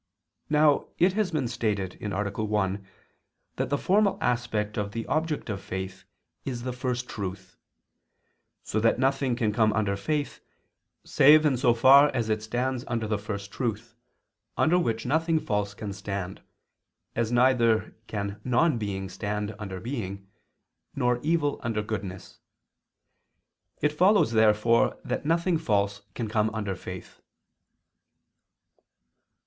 [0.49, 2.31] Now it has been stated (A.
[2.43, 2.87] 1)
[3.57, 6.05] that the formal aspect of the object of faith
[6.43, 7.55] is the First Truth;
[8.63, 10.39] so that nothing can come under faith,
[11.03, 13.93] save in so far as it stands under the First Truth,
[14.57, 16.41] under which nothing false can stand,
[17.15, 20.27] as neither can non being stand under being,
[20.95, 22.39] nor evil under goodness.
[23.83, 27.21] It follows therefore that nothing false can come under faith.